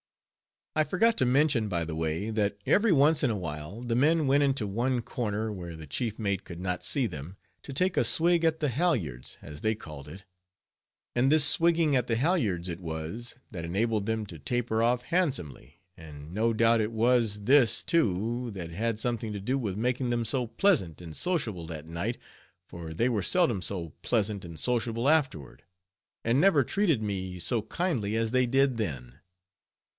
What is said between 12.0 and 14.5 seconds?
the halyards it was, that enabled them "to